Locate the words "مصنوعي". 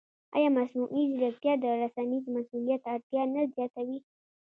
0.57-1.03